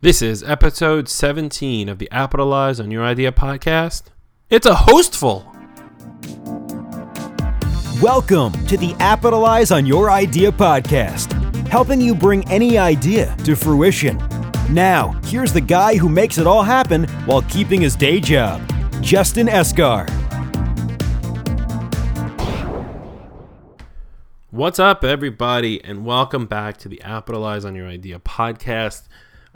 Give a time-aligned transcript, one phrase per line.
[0.00, 4.04] This is episode 17 of the Appitalize on Your Idea podcast.
[4.48, 5.44] It's a hostful.
[8.00, 11.32] Welcome to the Appitalize on Your Idea podcast,
[11.66, 14.18] helping you bring any idea to fruition.
[14.70, 18.62] Now, here's the guy who makes it all happen while keeping his day job,
[19.00, 20.08] Justin Esgar.
[24.50, 29.08] What's up, everybody, and welcome back to the Appitalize on Your Idea podcast.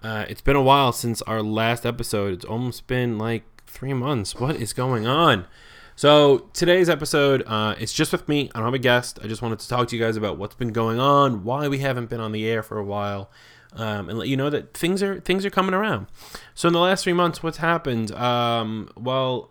[0.02, 2.34] Uh, it's been a while since our last episode.
[2.34, 4.34] It's almost been like three months.
[4.34, 5.46] What is going on?
[5.94, 8.50] So today's episode, uh, it's just with me.
[8.54, 9.18] I don't have a guest.
[9.22, 11.78] I just wanted to talk to you guys about what's been going on, why we
[11.78, 13.30] haven't been on the air for a while,
[13.74, 16.06] um, and let you know that things are things are coming around.
[16.54, 18.10] So in the last three months, what's happened?
[18.12, 19.50] Um, well,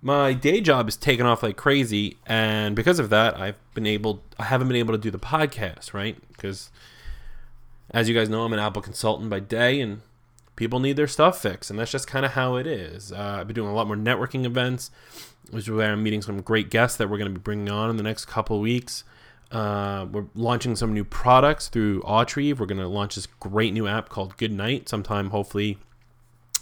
[0.00, 4.22] my day job is taken off like crazy, and because of that, I've been able
[4.38, 6.16] I haven't been able to do the podcast, right?
[6.28, 6.70] Because
[7.90, 10.00] as you guys know, I'm an Apple consultant by day, and
[10.56, 13.12] people need their stuff fixed, and that's just kind of how it is.
[13.12, 14.90] Uh, I've been doing a lot more networking events,
[15.50, 17.90] which is where I'm meeting some great guests that we're going to be bringing on
[17.90, 19.04] in the next couple weeks.
[19.50, 22.60] Uh, we're launching some new products through Autrieve.
[22.60, 25.78] We're going to launch this great new app called Good Night sometime, hopefully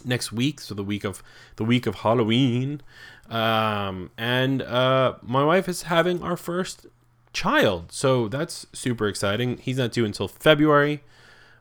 [0.05, 0.61] next week.
[0.61, 1.23] So the week of
[1.57, 2.81] the week of Halloween,
[3.29, 6.87] um, and uh, my wife is having our first
[7.33, 9.59] child, so that's super exciting.
[9.59, 11.03] He's not due until February.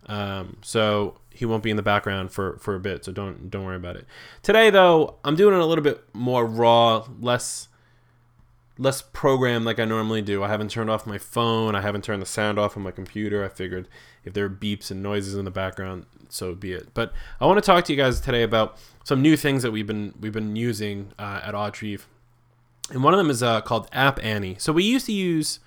[0.07, 3.65] Um, so he won't be in the background for, for a bit, so don't don't
[3.65, 4.05] worry about it.
[4.43, 7.67] Today though, I'm doing it a little bit more raw, less
[8.77, 10.43] less programmed like I normally do.
[10.43, 11.75] I haven't turned off my phone.
[11.75, 13.43] I haven't turned the sound off on my computer.
[13.43, 13.87] I figured
[14.23, 16.93] if there are beeps and noises in the background, so be it.
[16.93, 19.87] But I want to talk to you guys today about some new things that we've
[19.87, 22.07] been we've been using uh, at Autrieve,
[22.91, 24.55] and one of them is uh, called App Annie.
[24.59, 25.59] So we used to use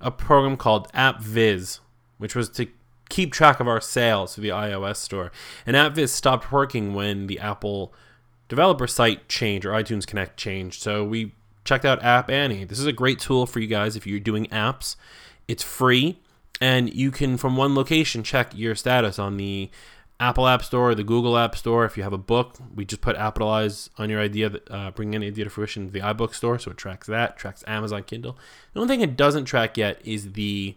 [0.00, 1.80] a program called AppViz,
[2.18, 2.68] which was to
[3.10, 5.30] keep track of our sales through the iOS store.
[5.66, 7.92] And AppViz stopped working when the Apple
[8.48, 10.82] developer site changed or iTunes Connect changed.
[10.82, 12.64] So we checked out App Annie.
[12.64, 14.96] This is a great tool for you guys if you're doing apps.
[15.46, 16.18] It's free
[16.60, 19.70] and you can from one location check your status on the
[20.20, 21.86] Apple App Store, the Google App Store.
[21.86, 25.28] If you have a book, we just put Appitalize on your idea, uh, bring any
[25.28, 28.36] idea to fruition to the iBook store, so it tracks that, tracks Amazon Kindle.
[28.74, 30.76] The only thing it doesn't track yet is the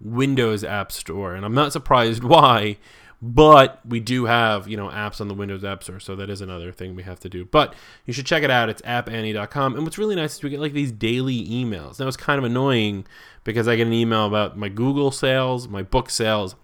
[0.00, 2.78] Windows App Store, and I'm not surprised why.
[3.22, 6.42] But we do have, you know, apps on the Windows App Store, so that is
[6.42, 7.46] another thing we have to do.
[7.46, 7.74] But
[8.04, 8.68] you should check it out.
[8.68, 9.74] It's appannie.com.
[9.74, 11.98] And what's really nice is we get like these daily emails.
[11.98, 13.06] Now it's kind of annoying
[13.42, 16.56] because I get an email about my Google sales, my book sales,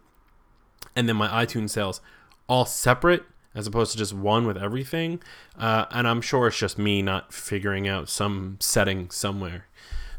[0.95, 2.03] and then my iTunes sales
[2.49, 5.23] all separate as opposed to just one with everything.
[5.59, 9.67] Uh, and I'm sure it's just me not figuring out some setting somewhere.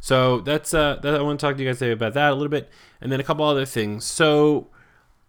[0.04, 2.36] So that's uh, that I want to talk to you guys today about that a
[2.36, 2.70] little bit,
[3.00, 4.04] and then a couple other things.
[4.04, 4.68] So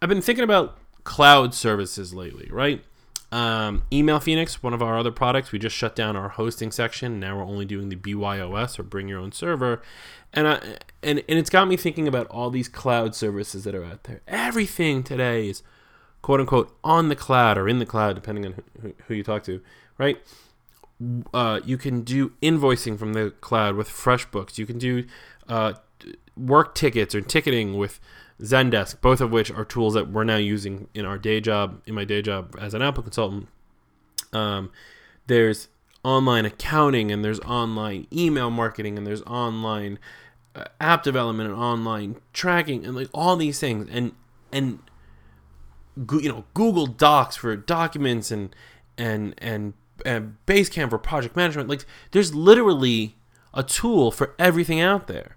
[0.03, 2.83] I've been thinking about cloud services lately, right?
[3.31, 7.21] Um, Email Phoenix, one of our other products, we just shut down our hosting section.
[7.21, 9.81] Now we're only doing the BYOS or Bring Your Own Server,
[10.33, 10.55] and I,
[11.05, 14.23] and and it's got me thinking about all these cloud services that are out there.
[14.27, 15.63] Everything today is
[16.21, 19.45] quote unquote on the cloud or in the cloud, depending on who, who you talk
[19.45, 19.61] to,
[19.99, 20.19] right?
[21.33, 24.59] Uh, you can do invoicing from the cloud with FreshBooks.
[24.59, 25.05] You can do
[25.49, 25.75] uh,
[26.37, 28.01] work tickets or ticketing with
[28.41, 31.95] Zendesk, both of which are tools that we're now using in our day job, in
[31.95, 33.49] my day job as an Apple consultant.
[34.33, 34.71] Um,
[35.27, 35.69] there's
[36.03, 39.99] online accounting and there's online email marketing and there's online
[40.55, 44.13] uh, app development and online tracking and like all these things and
[44.53, 44.79] and
[46.21, 48.55] you know Google Docs for documents and
[48.99, 49.73] and and
[50.05, 51.69] and Basecamp for project management.
[51.69, 53.17] Like there's literally
[53.53, 55.37] a tool for everything out there,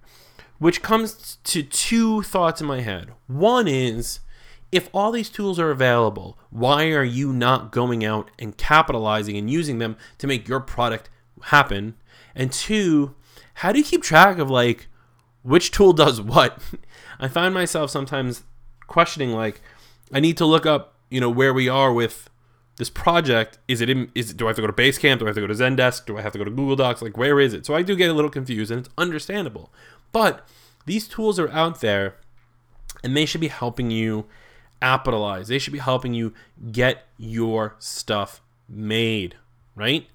[0.60, 3.12] which comes to two thoughts in my head.
[3.28, 4.20] One is
[4.72, 9.50] if all these tools are available, why are you not going out and capitalizing and
[9.50, 11.10] using them to make your product
[11.44, 11.96] happen?
[12.36, 13.16] And two,
[13.56, 14.88] how do you keep track of like
[15.44, 16.62] which tool does what?
[17.20, 18.44] I find myself sometimes
[18.88, 19.62] questioning like
[20.12, 22.30] I need to look up, you know, where we are with
[22.78, 25.20] this project is it in is do I have to go to Basecamp?
[25.20, 26.06] Do I have to go to Zendesk?
[26.06, 27.02] Do I have to go to Google Docs?
[27.02, 27.66] Like where is it?
[27.66, 29.74] So I do get a little confused and it's understandable.
[30.12, 30.48] But
[30.86, 32.16] these tools are out there
[33.04, 34.26] and they should be helping you
[34.82, 35.48] appitalize.
[35.48, 36.34] They should be helping you
[36.72, 39.36] get your stuff made,
[39.76, 40.08] right?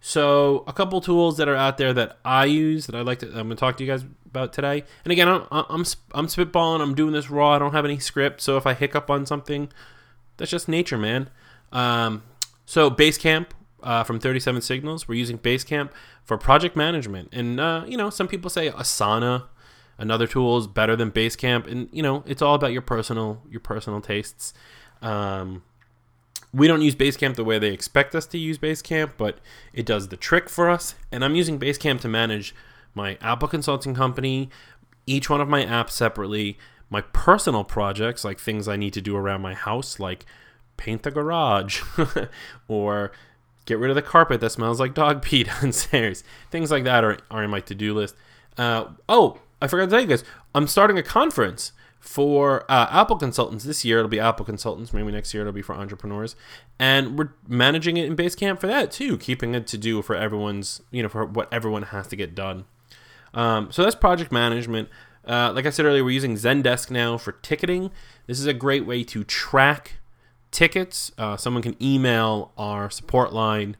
[0.00, 3.26] So a couple tools that are out there that I use that I'd like to
[3.28, 4.84] I'm going to talk to you guys about today.
[5.04, 6.80] And again, I'm I'm I'm spitballing.
[6.80, 7.52] I'm doing this raw.
[7.52, 9.70] I don't have any script, so if I hiccup on something,
[10.36, 11.30] that's just nature, man.
[11.72, 12.22] Um,
[12.66, 13.46] so Basecamp
[13.82, 15.90] uh, from 37 Signals, we're using Basecamp
[16.24, 17.28] for project management.
[17.32, 19.44] And, uh, you know, some people say Asana,
[19.96, 21.66] another tool is better than Basecamp.
[21.66, 24.52] And, you know, it's all about your personal, your personal tastes.
[25.00, 25.62] Um,
[26.52, 29.38] we don't use Basecamp the way they expect us to use Basecamp, but
[29.72, 30.94] it does the trick for us.
[31.12, 32.54] And I'm using Basecamp to manage
[32.94, 34.48] my Apple consulting company,
[35.06, 36.58] each one of my apps separately,
[36.90, 40.24] my personal projects, like things I need to do around my house, like
[40.78, 41.82] paint the garage
[42.68, 43.12] or
[43.66, 46.24] get rid of the carpet that smells like dog pee downstairs.
[46.50, 48.14] Things like that are, are in my to do list.
[48.56, 53.16] Uh, oh, I forgot to tell you guys, I'm starting a conference for uh, Apple
[53.16, 53.98] consultants this year.
[53.98, 54.92] It'll be Apple consultants.
[54.92, 56.36] Maybe next year it'll be for entrepreneurs,
[56.78, 60.80] and we're managing it in Basecamp for that too, keeping it to do for everyone's,
[60.90, 62.64] you know, for what everyone has to get done.
[63.34, 64.88] Um, so that's project management.
[65.26, 67.90] Uh, like I said earlier, we're using Zendesk now for ticketing.
[68.26, 69.97] This is a great way to track
[70.50, 71.12] tickets.
[71.18, 73.76] Uh, someone can email our support line,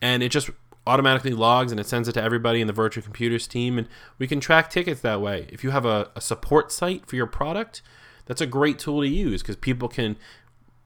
[0.00, 0.50] and it just
[0.86, 3.86] automatically logs and it sends it to everybody in the virtual computers team and
[4.18, 7.26] we can track tickets that way if you have a, a support site for your
[7.26, 7.82] product
[8.26, 10.16] that's a great tool to use because people can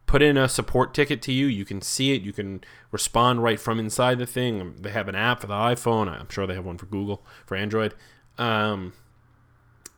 [0.07, 3.61] put in a support ticket to you you can see it you can respond right
[3.61, 6.67] from inside the thing they have an app for the iphone i'm sure they have
[6.67, 7.95] one for google for android
[8.37, 8.93] um,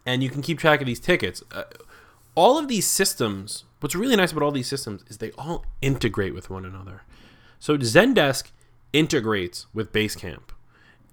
[0.04, 1.64] and you can keep track of these tickets uh,
[2.34, 6.34] all of these systems what's really nice about all these systems is they all integrate
[6.34, 7.02] with one another
[7.58, 8.50] so zendesk
[8.92, 10.50] integrates with Basecamp.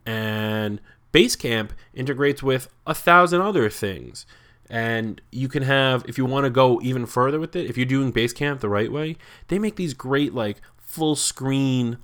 [0.06, 0.80] And
[1.14, 4.26] Basecamp integrates with a thousand other things.
[4.70, 7.86] And you can have, if you want to go even further with it, if you're
[7.86, 9.18] doing Basecamp the right way,
[9.50, 11.98] they make these great, like, full screen,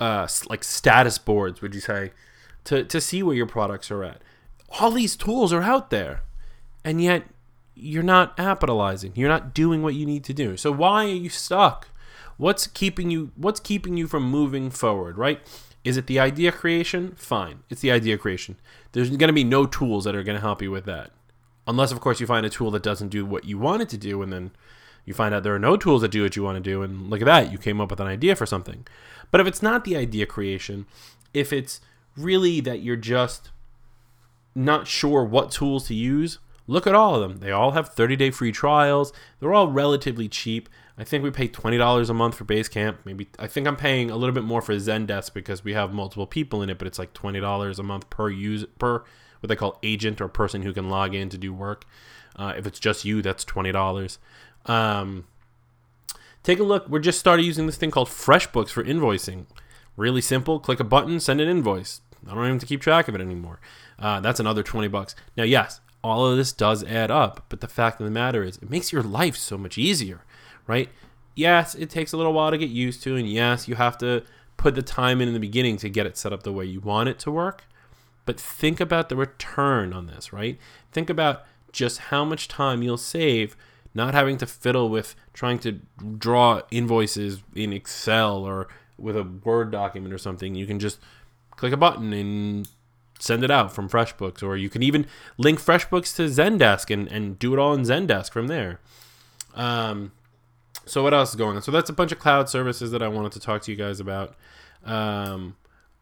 [0.00, 2.12] uh, like status boards, would you say,
[2.64, 4.22] to, to see where your products are at.
[4.80, 6.22] All these tools are out there.
[6.84, 7.24] And yet,
[7.78, 9.12] you're not capitalizing.
[9.14, 10.56] You're not doing what you need to do.
[10.56, 11.88] So, why are you stuck?
[12.36, 15.40] What's keeping you what's keeping you from moving forward, right?
[15.84, 17.14] Is it the idea creation?
[17.16, 17.60] Fine.
[17.70, 18.56] It's the idea creation.
[18.92, 21.10] There's going to be no tools that are going to help you with that.
[21.66, 23.98] Unless of course you find a tool that doesn't do what you want it to
[23.98, 24.50] do and then
[25.04, 27.08] you find out there are no tools that do what you want to do and
[27.08, 28.86] look at that, you came up with an idea for something.
[29.30, 30.86] But if it's not the idea creation,
[31.32, 31.80] if it's
[32.16, 33.50] really that you're just
[34.54, 37.40] not sure what tools to use, look at all of them.
[37.40, 39.12] They all have 30 day free trials.
[39.40, 40.68] They're all relatively cheap.
[40.98, 42.96] I think we pay twenty dollars a month for Basecamp.
[43.04, 46.26] Maybe I think I'm paying a little bit more for Zendesk because we have multiple
[46.26, 49.04] people in it, but it's like twenty dollars a month per use per
[49.38, 51.84] what they call agent or person who can log in to do work.
[52.34, 54.18] Uh, if it's just you, that's twenty dollars.
[54.66, 55.28] Um,
[56.42, 56.88] take a look.
[56.88, 59.46] We're just started using this thing called FreshBooks for invoicing.
[59.96, 60.58] Really simple.
[60.58, 62.00] Click a button, send an invoice.
[62.26, 63.60] I don't even have to keep track of it anymore.
[64.00, 65.14] Uh, that's another twenty bucks.
[65.36, 68.56] Now, yes, all of this does add up, but the fact of the matter is,
[68.58, 70.22] it makes your life so much easier
[70.68, 70.90] right?
[71.34, 74.22] Yes, it takes a little while to get used to, and yes, you have to
[74.56, 76.80] put the time in in the beginning to get it set up the way you
[76.80, 77.64] want it to work.
[78.24, 80.58] But think about the return on this, right?
[80.92, 83.56] Think about just how much time you'll save
[83.94, 85.80] not having to fiddle with trying to
[86.18, 88.68] draw invoices in Excel or
[88.98, 90.54] with a Word document or something.
[90.54, 90.98] You can just
[91.52, 92.68] click a button and
[93.18, 95.06] send it out from FreshBooks, or you can even
[95.36, 98.80] link FreshBooks to Zendesk and, and do it all in Zendesk from there.
[99.54, 100.12] Um,
[100.86, 101.62] so what else is going on?
[101.62, 104.00] So that's a bunch of cloud services that I wanted to talk to you guys
[104.00, 104.34] about.
[104.84, 105.56] Um,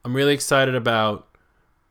[0.05, 1.27] I'm really excited about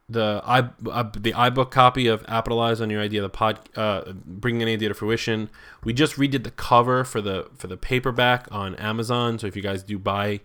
[0.07, 4.61] the i uh, the iBook copy of Appleize on your idea the pod uh, bringing
[4.61, 5.49] an idea to fruition.
[5.83, 9.39] We just redid the cover for the for the paperback on Amazon.
[9.39, 10.41] So if you guys do buy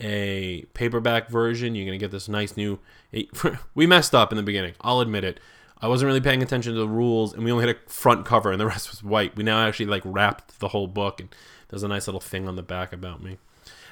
[0.00, 2.80] a paperback version, you're gonna get this nice new.
[3.74, 4.74] we messed up in the beginning.
[4.80, 5.40] I'll admit it.
[5.80, 8.50] I wasn't really paying attention to the rules, and we only had a front cover,
[8.50, 9.36] and the rest was white.
[9.36, 11.34] We now actually like wrapped the whole book and
[11.68, 13.38] there's a nice little thing on the back about me.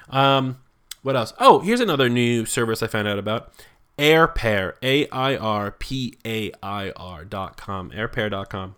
[0.09, 0.59] Um,
[1.03, 1.33] what else?
[1.41, 3.53] Oh, here's another new service I found out about.
[3.99, 8.77] AirPair, A I R P A I R dot com, AirPair dot com.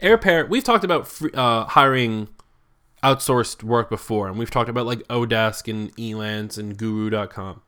[0.00, 2.28] AirPair, we've talked about free, uh, hiring
[3.02, 7.62] outsourced work before, and we've talked about like Odesk and Elance and Guru.com.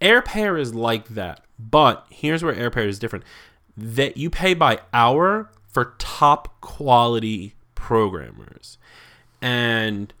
[0.00, 3.24] AirPair is like that, but here's where AirPair is different:
[3.76, 8.78] that you pay by hour for top quality programmers
[9.42, 10.12] and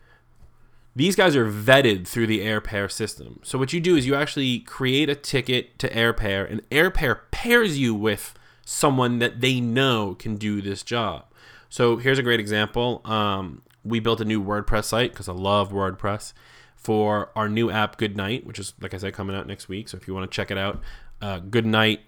[0.94, 3.40] these guys are vetted through the AirPair system.
[3.42, 7.78] So what you do is you actually create a ticket to AirPair, and AirPair pairs
[7.78, 11.24] you with someone that they know can do this job.
[11.68, 13.02] So here's a great example.
[13.04, 16.32] Um, we built a new WordPress site because I love WordPress
[16.76, 19.88] for our new app Goodnight, which is like I said coming out next week.
[19.88, 20.80] So if you want to check it out,
[21.20, 22.00] uh, Goodnight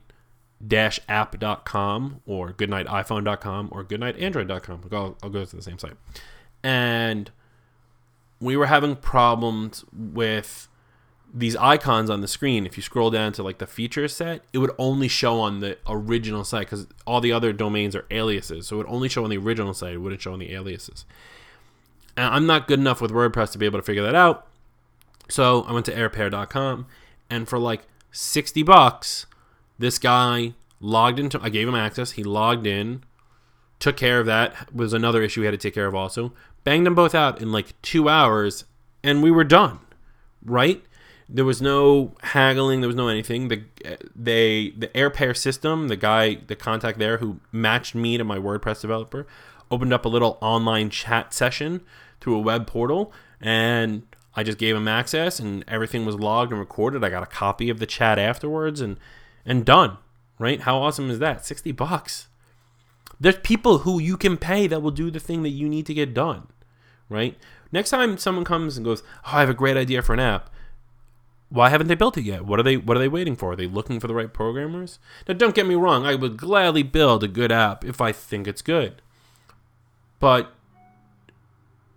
[1.09, 4.81] app.com or goodnightiphone.com or goodnightandroid.com.
[4.93, 5.95] I'll, I'll go to the same site
[6.63, 7.31] and
[8.41, 10.69] we were having problems with
[11.33, 12.67] these icons on the screen.
[12.67, 15.77] If you scroll down to like the feature set, it would only show on the
[15.87, 18.67] original site because all the other domains are aliases.
[18.67, 19.95] So it would only show on the original site.
[19.95, 21.05] It wouldn't show on the aliases.
[22.17, 24.47] And I'm not good enough with WordPress to be able to figure that out.
[25.29, 26.87] So I went to airpair.com
[27.31, 29.27] and for like 60 bucks,
[29.79, 32.13] this guy logged into I gave him access.
[32.13, 33.05] He logged in,
[33.79, 34.73] took care of that.
[34.75, 36.33] Was another issue we had to take care of also.
[36.65, 38.65] Banged them both out in like 2 hours
[39.05, 39.81] and we were done.
[40.45, 40.83] Right?
[41.29, 43.49] There was no haggling, there was no anything.
[43.49, 43.65] The
[44.17, 48.81] they the AirPair system, the guy, the contact there who matched me to my WordPress
[48.81, 49.27] developer,
[49.71, 51.83] opened up a little online chat session
[52.21, 54.05] through a web portal and
[54.39, 57.03] I just gave him access and everything was logged and recorded.
[57.03, 58.97] I got a copy of the chat afterwards and
[59.45, 59.99] and done.
[60.39, 60.61] Right?
[60.61, 61.45] How awesome is that?
[61.45, 62.29] 60 bucks.
[63.19, 65.95] There's people who you can pay that will do the thing that you need to
[65.95, 66.47] get done.
[67.09, 67.37] Right?
[67.73, 70.51] Next time someone comes and goes, "Oh, I have a great idea for an app."
[71.49, 72.45] Why haven't they built it yet?
[72.45, 73.51] What are they what are they waiting for?
[73.51, 75.01] Are they looking for the right programmers?
[75.27, 78.47] Now don't get me wrong, I would gladly build a good app if I think
[78.47, 79.03] it's good.
[80.21, 80.53] But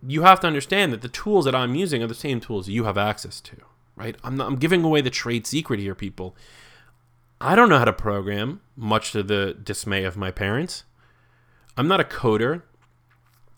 [0.05, 2.85] you have to understand that the tools that I'm using are the same tools you
[2.85, 3.57] have access to,
[3.95, 4.15] right?
[4.23, 6.35] I'm not, I'm giving away the trade secret here, people.
[7.39, 10.83] I don't know how to program, much to the dismay of my parents.
[11.77, 12.63] I'm not a coder.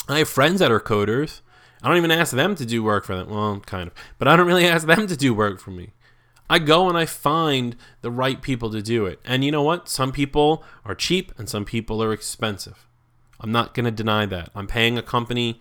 [0.07, 1.41] I have friends that are coders.
[1.81, 3.29] I don't even ask them to do work for them.
[3.29, 3.93] Well, kind of.
[4.17, 5.91] But I don't really ask them to do work for me.
[6.49, 9.19] I go and I find the right people to do it.
[9.25, 9.89] And you know what?
[9.89, 12.85] Some people are cheap and some people are expensive.
[13.39, 14.49] I'm not going to deny that.
[14.55, 15.59] I'm paying a company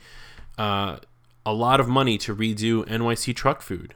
[0.59, 0.99] uh,
[1.45, 3.95] a lot of money to redo NYC truck food.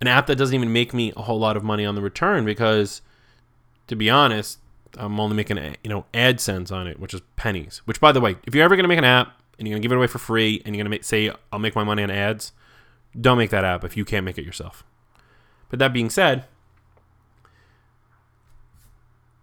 [0.00, 2.44] An app that doesn't even make me a whole lot of money on the return
[2.44, 3.02] because,
[3.86, 4.58] to be honest,
[4.96, 7.82] I'm only making you know AdSense on it, which is pennies.
[7.84, 9.92] Which, by the way, if you're ever gonna make an app and you're gonna give
[9.92, 12.52] it away for free and you're gonna make, say I'll make my money on ads,
[13.18, 14.84] don't make that app if you can't make it yourself.
[15.70, 16.46] But that being said,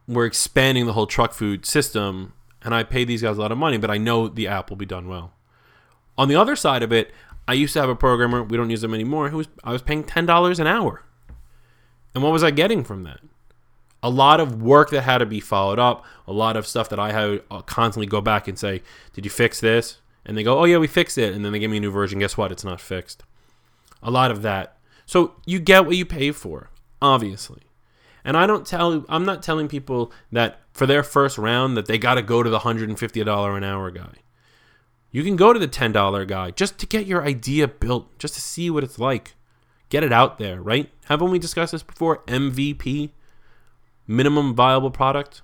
[0.08, 3.58] we're expanding the whole truck food system, and I pay these guys a lot of
[3.58, 5.34] money, but I know the app will be done well.
[6.20, 7.14] On the other side of it,
[7.48, 9.82] I used to have a programmer, we don't use them anymore, who was I was
[9.82, 11.06] paying $10 an hour.
[12.14, 13.22] And what was I getting from that?
[14.04, 17.00] A lot of work that had to be followed up, a lot of stuff that
[17.00, 18.82] I had to uh, constantly go back and say,
[19.14, 21.60] "Did you fix this?" And they go, "Oh yeah, we fixed it." And then they
[21.60, 22.20] give me a new version.
[22.20, 22.52] Guess what?
[22.52, 23.24] It's not fixed.
[24.04, 24.78] A lot of that.
[25.06, 26.70] So you get what you pay for,
[27.02, 27.62] obviously.
[28.26, 31.98] And I don't tell I'm not telling people that for their first round that they
[31.98, 34.16] got to go to the $150 an hour guy.
[35.12, 38.42] You can go to the $10 guy just to get your idea built, just to
[38.42, 39.36] see what it's like.
[39.90, 40.90] Get it out there, right?
[41.06, 42.20] Haven't we discussed this before?
[42.28, 43.10] MVP,
[44.06, 45.42] minimum viable product.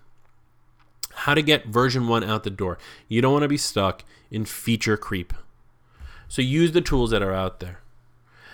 [1.13, 2.77] How to get version 1 out the door.
[3.07, 5.33] You don't want to be stuck in feature creep.
[6.27, 7.79] So use the tools that are out there.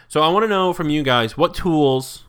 [0.08, 2.26] So I want to know from you guys what tools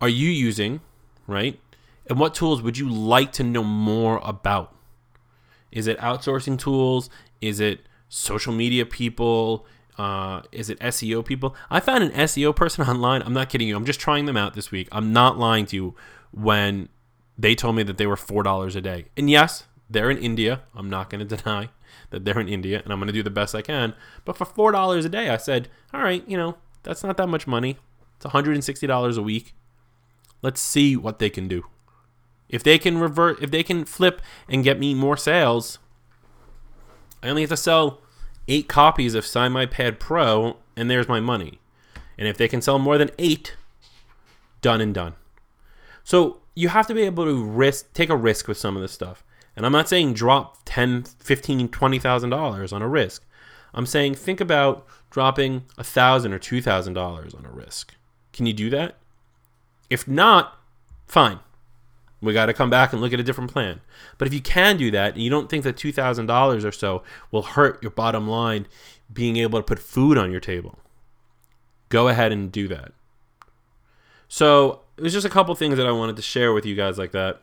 [0.00, 0.80] are you using,
[1.26, 1.58] right?
[2.06, 4.74] And what tools would you like to know more about?
[5.72, 7.08] Is it outsourcing tools?
[7.40, 9.66] Is it social media people?
[9.96, 11.54] Uh, is it SEO people?
[11.70, 13.22] I found an SEO person online.
[13.22, 13.76] I'm not kidding you.
[13.76, 14.88] I'm just trying them out this week.
[14.92, 15.94] I'm not lying to you
[16.32, 16.88] when
[17.38, 19.06] they told me that they were $4 a day.
[19.16, 20.62] And yes, they're in India.
[20.74, 21.70] I'm not going to deny
[22.10, 23.94] that they're in India and I'm going to do the best I can.
[24.24, 27.46] But for $4 a day, I said, all right, you know, that's not that much
[27.46, 27.78] money.
[28.16, 29.54] It's $160 a week.
[30.42, 31.64] Let's see what they can do.
[32.48, 35.78] If they can revert, if they can flip and get me more sales,
[37.24, 38.02] I only have to sell
[38.46, 41.58] eight copies of Sign Pro, and there's my money.
[42.18, 43.56] And if they can sell more than eight,
[44.60, 45.14] done and done.
[46.04, 48.92] So you have to be able to risk, take a risk with some of this
[48.92, 49.24] stuff.
[49.56, 53.24] And I'm not saying drop 10, 15, 20,000 dollars on a risk.
[53.72, 57.94] I'm saying think about dropping a thousand or two thousand dollars on a risk.
[58.32, 58.96] Can you do that?
[59.88, 60.58] If not,
[61.06, 61.40] fine.
[62.24, 63.80] We got to come back and look at a different plan.
[64.18, 67.42] But if you can do that, and you don't think that $2,000 or so will
[67.42, 68.66] hurt your bottom line
[69.12, 70.78] being able to put food on your table,
[71.88, 72.92] go ahead and do that.
[74.28, 76.98] So, it was just a couple things that I wanted to share with you guys
[76.98, 77.42] like that.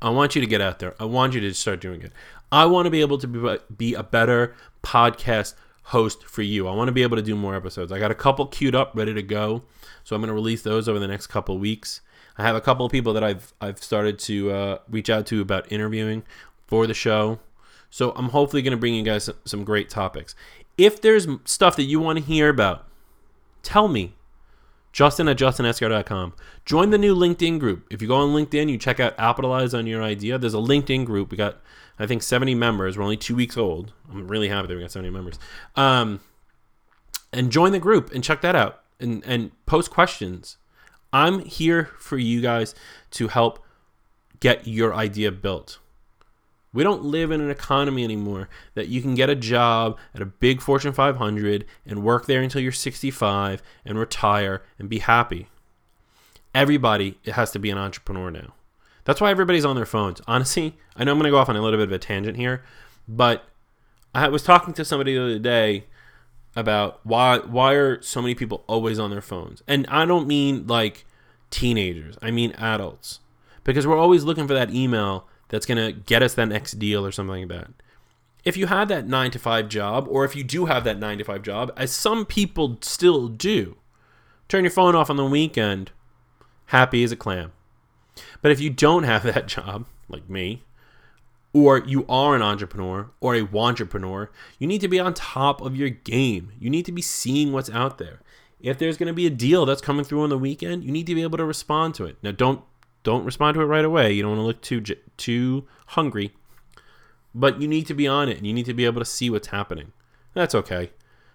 [0.00, 0.94] I want you to get out there.
[1.00, 2.12] I want you to start doing it.
[2.50, 6.68] I want to be able to be, be a better podcast host for you.
[6.68, 7.90] I want to be able to do more episodes.
[7.92, 9.62] I got a couple queued up, ready to go.
[10.04, 12.00] So I'm going to release those over the next couple weeks.
[12.38, 15.40] I have a couple of people that I've I've started to uh, reach out to
[15.40, 16.22] about interviewing
[16.66, 17.40] for the show.
[17.90, 20.34] So I'm hopefully going to bring you guys some great topics.
[20.78, 22.86] If there's stuff that you want to hear about,
[23.62, 24.14] tell me.
[24.92, 26.34] Justin at justinesgar.com.
[26.66, 27.86] Join the new LinkedIn group.
[27.90, 30.38] If you go on LinkedIn, you check out Capitalize on Your Idea.
[30.38, 31.30] There's a LinkedIn group.
[31.30, 31.60] We got,
[31.98, 32.96] I think, 70 members.
[32.98, 33.92] We're only two weeks old.
[34.10, 35.38] I'm really happy that we got 70 members.
[35.76, 36.20] Um,
[37.32, 40.58] and join the group and check that out and, and post questions.
[41.12, 42.74] I'm here for you guys
[43.12, 43.62] to help
[44.40, 45.78] get your idea built.
[46.72, 50.26] We don't live in an economy anymore that you can get a job at a
[50.26, 55.48] big Fortune 500 and work there until you're 65 and retire and be happy.
[56.54, 58.54] Everybody has to be an entrepreneur now.
[59.04, 60.22] That's why everybody's on their phones.
[60.26, 62.36] Honestly, I know I'm going to go off on a little bit of a tangent
[62.36, 62.62] here,
[63.06, 63.44] but
[64.14, 65.86] I was talking to somebody the other day
[66.54, 69.62] about why why are so many people always on their phones?
[69.66, 71.04] And I don't mean like
[71.50, 72.16] teenagers.
[72.20, 73.20] I mean adults.
[73.64, 77.06] Because we're always looking for that email that's going to get us that next deal
[77.06, 77.70] or something like that.
[78.44, 81.18] If you have that 9 to 5 job or if you do have that 9
[81.18, 83.76] to 5 job, as some people still do,
[84.48, 85.92] turn your phone off on the weekend,
[86.66, 87.52] happy as a clam.
[88.40, 90.64] But if you don't have that job, like me,
[91.52, 95.76] or you are an entrepreneur or a entrepreneur, you need to be on top of
[95.76, 96.52] your game.
[96.58, 98.20] You need to be seeing what's out there.
[98.60, 101.06] If there's going to be a deal that's coming through on the weekend, you need
[101.08, 102.16] to be able to respond to it.
[102.22, 102.62] Now, don't
[103.02, 104.12] don't respond to it right away.
[104.12, 106.32] You don't want to look too too hungry,
[107.34, 109.28] but you need to be on it and you need to be able to see
[109.28, 109.92] what's happening.
[110.34, 110.90] That's okay.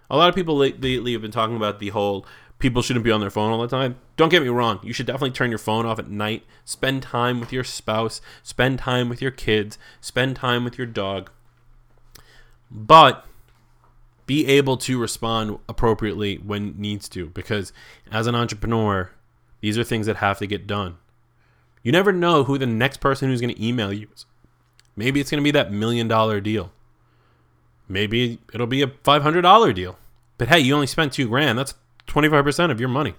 [0.09, 2.25] A lot of people lately have been talking about the whole
[2.59, 3.97] people shouldn't be on their phone all the time.
[4.15, 4.79] Don't get me wrong.
[4.83, 6.43] You should definitely turn your phone off at night.
[6.65, 8.21] Spend time with your spouse.
[8.43, 9.77] Spend time with your kids.
[10.01, 11.29] Spend time with your dog.
[12.69, 13.25] But
[14.25, 17.71] be able to respond appropriately when needs to because
[18.11, 19.11] as an entrepreneur,
[19.61, 20.97] these are things that have to get done.
[21.81, 24.25] You never know who the next person who's going to email you is.
[24.95, 26.71] Maybe it's going to be that million dollar deal.
[27.87, 29.97] Maybe it'll be a $500 deal.
[30.37, 31.57] But hey, you only spent 2 grand.
[31.57, 31.75] That's
[32.07, 33.15] 25% of your money.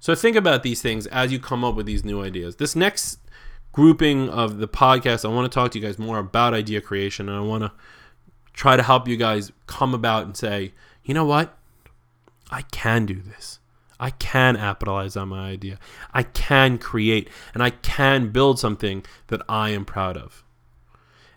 [0.00, 2.56] So think about these things as you come up with these new ideas.
[2.56, 3.18] This next
[3.72, 7.28] grouping of the podcast, I want to talk to you guys more about idea creation
[7.28, 7.72] and I want to
[8.52, 10.72] try to help you guys come about and say,
[11.04, 11.56] you know what?
[12.50, 13.58] I can do this.
[14.00, 15.78] I can capitalize on my idea.
[16.12, 20.44] I can create and I can build something that I am proud of.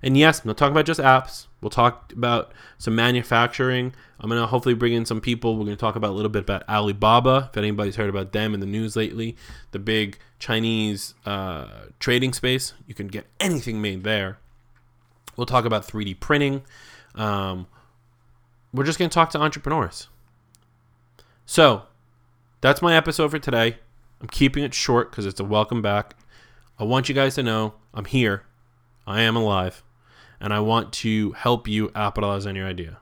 [0.04, 1.48] And yes, I'm not talking about just apps.
[1.62, 3.94] We'll talk about some manufacturing.
[4.20, 5.56] I'm going to hopefully bring in some people.
[5.56, 8.54] We're going to talk about a little bit about Alibaba, if anybody's heard about them
[8.54, 9.36] in the news lately,
[9.72, 11.68] the big Chinese uh,
[12.00, 12.74] trading space.
[12.88, 14.40] You can get anything made there.
[15.38, 16.64] We'll talk about 3D printing.
[17.14, 17.68] Um,
[18.74, 20.08] we're just going to talk to entrepreneurs.
[21.46, 21.84] So,
[22.62, 23.78] that's my episode for today.
[24.20, 26.16] I'm keeping it short because it's a welcome back.
[26.80, 28.46] I want you guys to know I'm here.
[29.06, 29.84] I am alive
[30.42, 32.98] and I want to help you capitalize on your idea.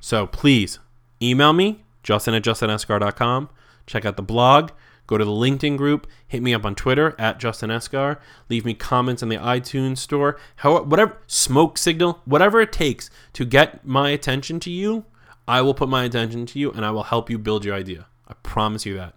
[0.00, 0.78] So please
[1.22, 3.50] email me, justin at justinesgar.com.
[3.86, 4.70] Check out the blog.
[5.06, 6.06] Go to the LinkedIn group.
[6.28, 8.18] Hit me up on Twitter at Justin Esgar.
[8.48, 10.38] Leave me comments in the iTunes store.
[10.56, 15.04] How, whatever, smoke signal, whatever it takes to get my attention to you,
[15.48, 18.06] I will put my attention to you and I will help you build your idea.
[18.28, 19.14] I promise you that.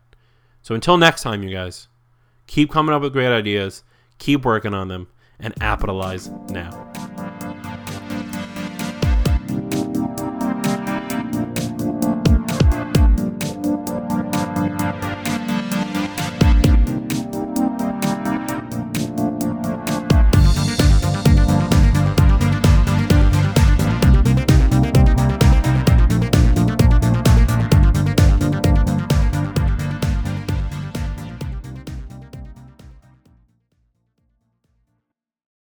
[0.64, 1.88] So until next time, you guys,
[2.48, 3.84] keep coming up with great ideas,
[4.18, 7.03] keep working on them, and capitalize now.